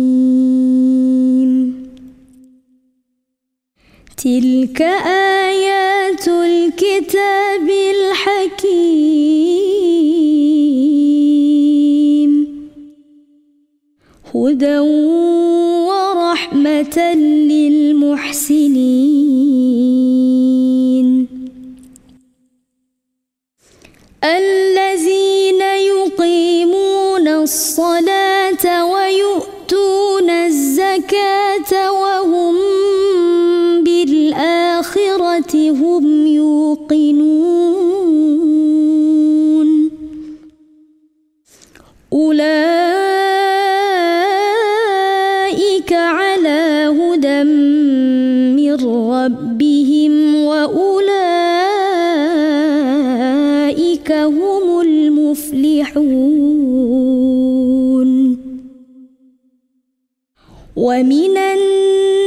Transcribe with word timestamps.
تلك 4.17 4.83
آيات 5.53 6.29
الكتاب 6.29 7.18
هدى 14.59 14.79
ورحمة 15.89 16.99
للمحسنين. 17.51 18.49
الذين 24.25 25.63
يقيمون 25.63 27.29
الصلاة 27.29 28.85
ويؤتون 28.85 29.08
ومن 60.79 61.37
الناس 61.37 62.18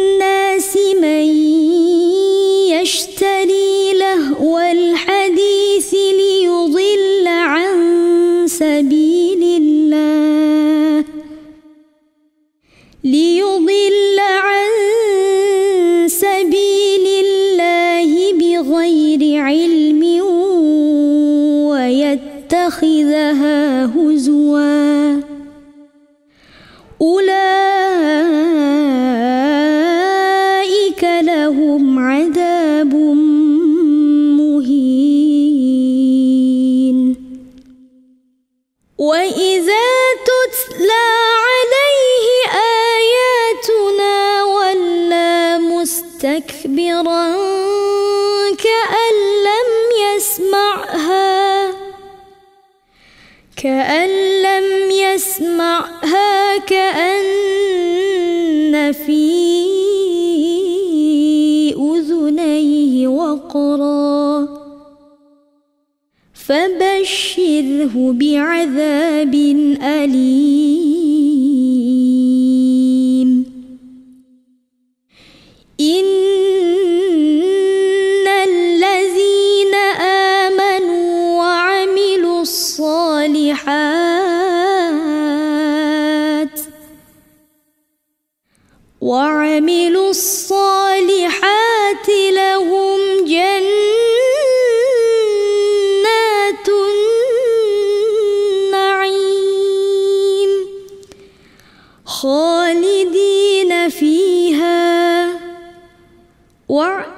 فبشره 66.47 68.13
بعذاب 68.13 69.35
أليم. 69.83 70.90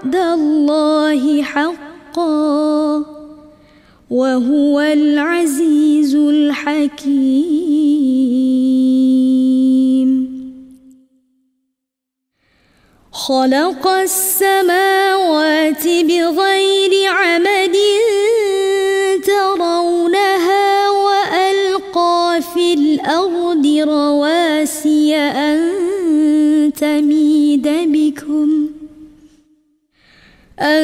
وعد 0.04 0.16
الله 0.16 1.44
حقا 1.44 3.06
وهو 4.10 4.80
العزيز 4.80 6.16
الحكيم. 6.16 7.04
خلق 13.12 13.88
السماوات 13.88 15.84
بغير 15.88 16.92
عمد 17.08 17.76
ترونها 19.26 20.90
وألقى 20.90 22.42
في 22.54 22.74
الأرض 22.74 23.66
رواسي 23.88 25.16
أن 25.16 26.74
تميد 26.74 27.68
بكم. 27.68 28.73
أن 30.60 30.84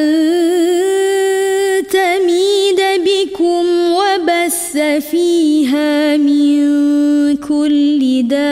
تميد 1.84 2.82
بكم 3.06 3.66
وبث 3.92 4.78
فيها 5.12 6.18
من 6.18 7.38
كل 7.38 8.28
دابة. 8.28 8.50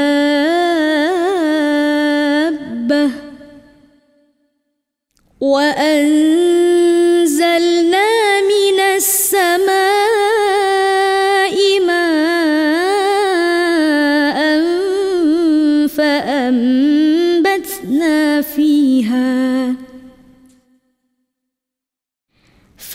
وأنزلنا 5.42 6.27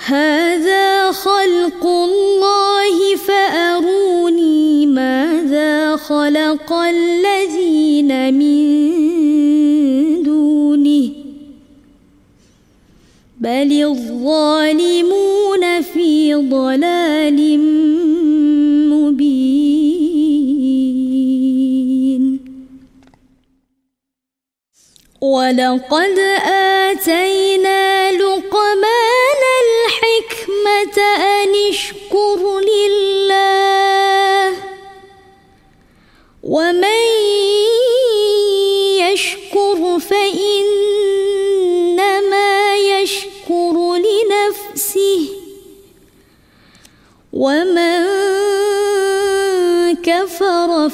هذا 0.06 1.12
خلق 1.12 1.86
الله 1.86 3.16
فأروني 3.16 4.86
ماذا 4.86 5.96
خلق 5.96 6.72
الذين 6.72 8.34
من 8.34 8.66
دونه. 10.22 11.10
بل 13.40 13.72
الظالمون 13.82 15.19
ضلال 16.34 17.58
مبين. 18.90 19.90
ولقد 25.20 26.18
آتينا 26.88 28.12
لقمان 28.12 28.89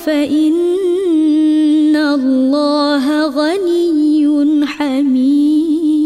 فإن 0.06 1.96
الله 1.96 3.26
غني 3.26 4.66
حميد. 4.66 5.96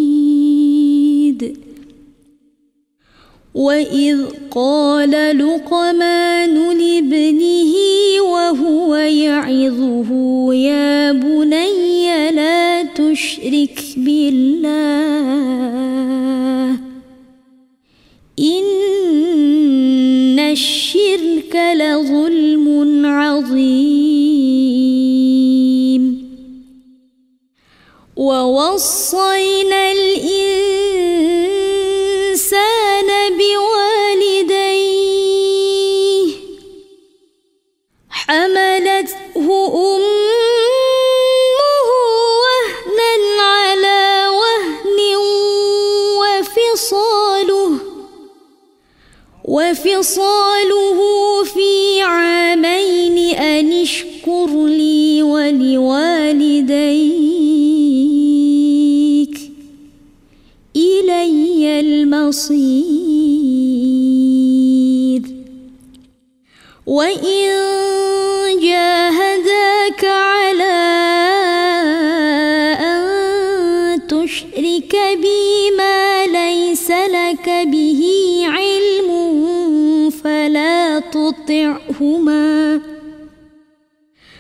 وإذ 3.54 4.18
قال 4.50 5.10
لقمان 5.38 6.78
لابنه 6.78 7.74
وهو 8.22 8.94
يعظه 8.96 10.10
يا 10.54 11.12
بني 11.12 12.30
لا 12.30 12.82
تشرك 12.82 13.80
بالله 13.96 14.99
ووصينا 28.70 29.92
الإنسان 29.92 30.69
جاهداك 68.60 70.04
على 70.04 70.80
أن 72.80 73.02
تشرك 74.08 74.96
ليس 76.26 76.90
لك 76.90 77.46
به 77.66 78.02
علم 78.48 79.10
فلا 80.10 80.98
تطعهما 80.98 82.80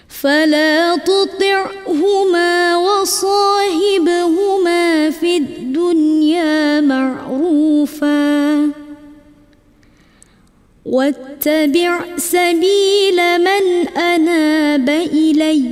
فلا 0.08 0.96
تطعهما 0.96 2.76
وصاحبهما 2.76 4.30
في 5.10 5.36
الدنيا 5.36 6.80
معروفا 6.80 8.70
واتبع 10.84 12.04
سبيل 12.30 13.18
من 13.38 13.88
أناب 13.98 14.88
إلي. 14.88 15.62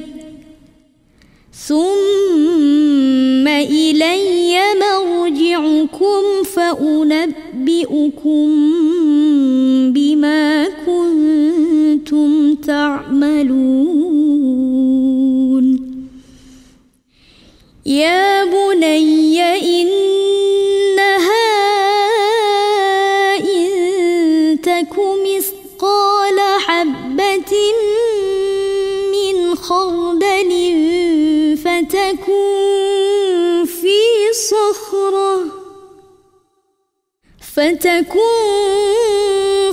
ثم 1.68 3.48
إلي 3.48 4.56
مرجعكم 4.82 6.22
فأنبئكم 6.54 8.46
بما 9.94 10.68
كنتم 10.86 12.54
تعملون. 12.54 13.77
فتكون 37.58 38.22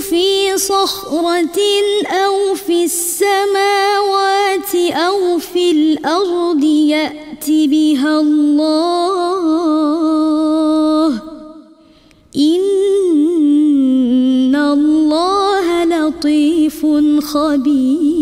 في 0.00 0.58
صخرة 0.58 1.58
أو 2.06 2.54
في 2.54 2.84
السماوات 2.84 4.74
أو 4.74 5.38
في 5.38 5.70
الأرض 5.70 6.64
يأت 6.64 7.48
بها 7.48 8.20
الله 8.20 9.46
إن 12.36 12.86
الله 14.56 15.84
لطيف 15.84 16.86
خبير 17.20 18.15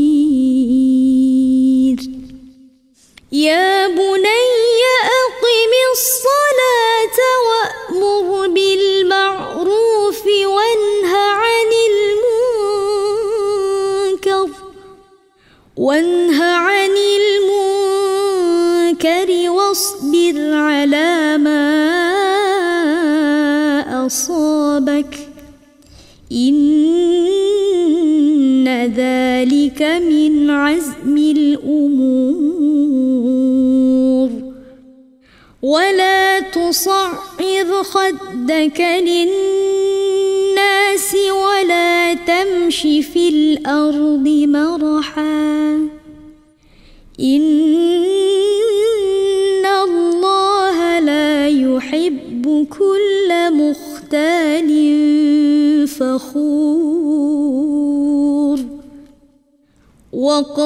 وانه 15.77 16.45
عن 16.45 16.91
المنكر 18.91 19.51
واصبر 19.51 20.53
على 20.53 21.39
ما 21.39 21.85
أصابك. 24.07 25.19
إن 26.33 27.45
ذلك 28.97 29.83
من 29.83 30.51
عزم 30.51 31.17
الأمور. 31.17 32.35
ولا 35.63 36.41
تصعر 36.41 37.83
خدك 37.83 38.81
للناس 38.81 40.05
ولا 41.15 42.15
تمش 42.15 42.81
في 42.83 43.29
الأرض 43.29 44.29
مرحا. 44.49 45.64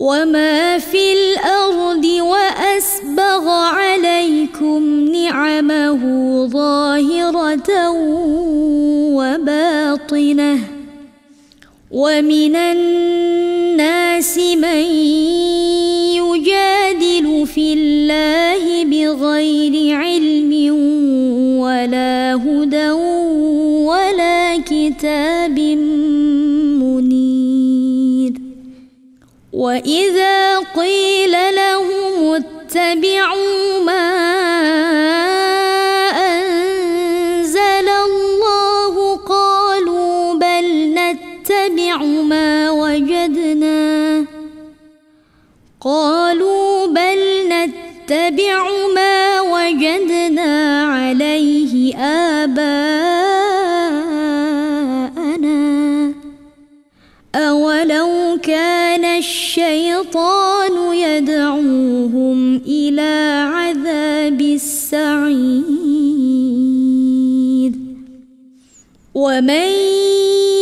وما 0.00 0.78
في 0.78 1.12
الأرض 1.12 2.04
وأسبغ 2.04 3.48
عليكم 3.48 5.04
نعمه 5.12 6.00
ظاهرة 6.46 7.90
وباطنة 9.20 10.58
ومن 11.90 12.56
الناس 12.56 14.38
من 14.38 14.84
يجادل 16.16 17.46
في 17.46 17.72
الله 17.72 18.84
بغير 18.84 19.96
علم 19.96 20.52
ولا 21.60 22.34
هدى 22.34 22.90
ولا 23.84 24.56
كتاب 24.56 25.58
منير 25.58 26.09
وإذا 29.52 30.58
قيل 30.58 31.32
لهم 31.54 32.34
اتبعوا 32.34 33.59
الشيطان 59.90 60.94
يدعوهم 60.94 62.56
إلى 62.56 63.42
عذاب 63.54 64.40
السعير. 64.40 65.32
ومن 69.14 69.70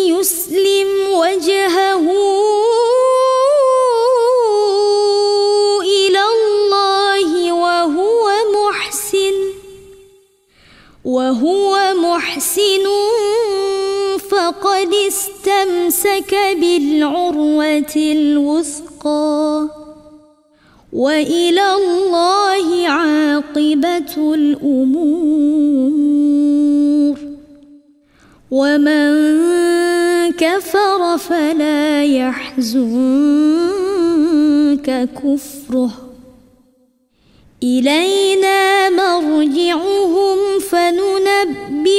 يسلم 0.08 0.88
وجهه 1.12 2.08
وهو 11.04 11.94
محسن 12.02 12.86
فقد 14.30 14.94
استمسك 14.94 16.34
بالعروة 16.60 17.94
الوثقى. 17.96 18.87
وإلى 20.92 21.74
الله 21.74 22.88
عاقبة 22.88 24.34
الأمور. 24.34 25.18
ومن 28.50 29.12
كفر 30.32 31.18
فلا 31.18 32.04
يحزنك 32.04 33.38
كفره. 35.24 35.90
إلينا 37.62 38.90
مرجعهم 38.90 40.38
فننبئهم 40.70 41.98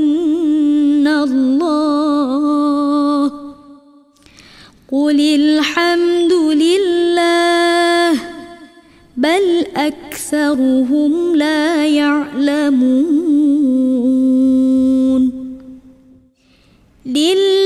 الحمد 5.35 6.33
لله 6.33 8.19
بل 9.17 9.65
أكثرهم 9.75 11.35
لا 11.35 11.85
يعلمون. 11.87 13.11
لله 17.05 17.60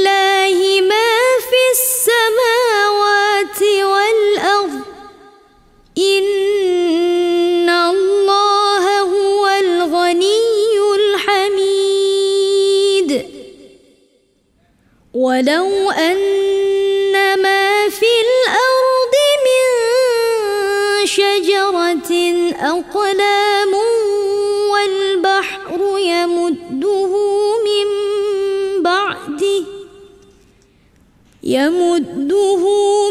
يمده 31.55 32.63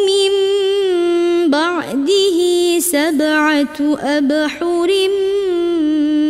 من 0.08 0.34
بعده 1.50 2.38
سبعة 2.78 3.78
أبحر 4.00 4.90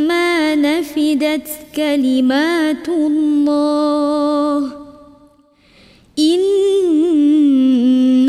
ما 0.09 0.55
نفدت 0.55 1.49
كلمات 1.77 2.89
الله. 2.89 4.73
إن 6.19 6.41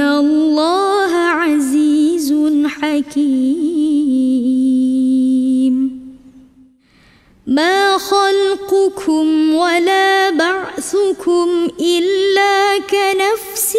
الله 0.01 1.13
عزيز 1.15 2.33
حكيم. 2.65 4.15
ما 7.47 7.97
خلقكم 7.97 9.53
ولا 9.53 10.29
بعثكم 10.29 11.67
كنفس 13.65 13.77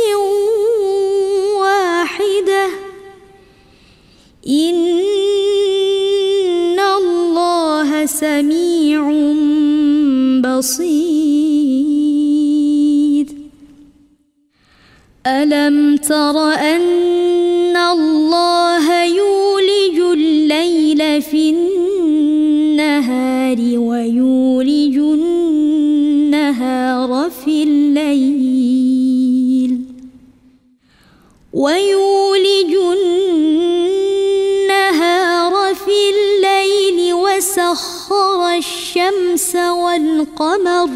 واحدة. 1.61 2.66
إن 4.47 4.86
الشمس 38.96 39.56
والقمر 39.56 40.90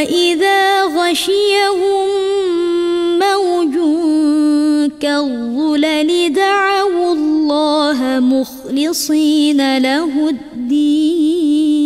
وإذا 0.01 0.85
غشيهم 0.85 2.09
موج 3.19 3.75
كالظلل 5.01 6.33
دعوا 6.33 7.13
الله 7.13 8.21
مخلصين 8.21 9.79
له 9.79 10.29
الدين 10.29 11.81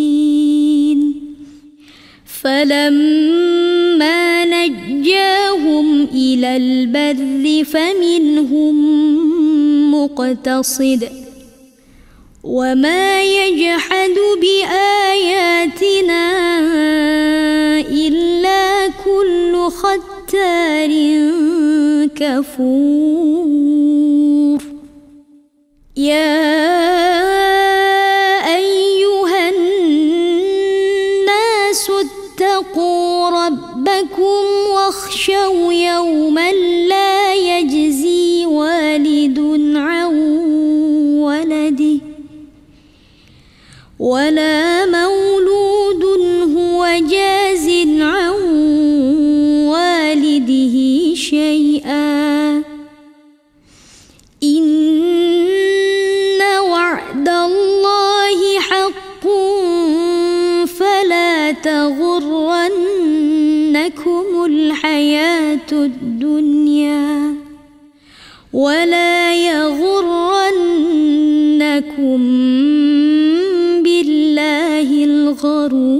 فلما 2.42 4.44
نجاهم 4.44 6.02
إلى 6.02 6.56
البر 6.56 7.64
فمنهم 7.64 8.74
مقتصد 9.94 11.23
وما 12.44 13.22
يجحد 13.22 14.14
بآياتنا 14.40 16.24
إلا 17.80 18.88
كل 19.04 19.68
ختار 19.70 20.90
كفور 22.16 23.74
يا 25.96 26.44
أيها 28.56 29.48
الناس 29.50 30.70
اتقوا 31.90 33.30
ربكم 33.30 34.44
واخشوا 34.74 35.72
يوما 35.72 36.52
لا 36.88 37.03
ولا 44.04 44.86
مولود 44.86 46.04
هو 46.56 46.84
جاز 47.10 47.68
عن 48.00 48.34
والده 49.72 50.76
شيئا. 51.14 52.62
إن 54.42 54.72
وعد 56.70 57.28
الله 57.28 58.60
حق 58.60 59.24
فلا 60.66 61.52
تغرنكم 61.52 62.44
الحياة 64.44 65.72
الدنيا 65.72 67.34
ولا 68.52 69.34
يغرنكم 69.34 70.44
الغرور 75.63 75.92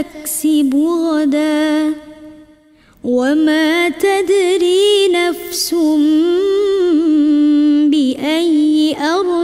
تكسب 0.00 0.74
غدا 0.74 1.92
وما 3.04 3.88
تدري 3.88 5.08
نفس 5.08 5.74
بأي 7.90 8.96
أرض 8.98 9.41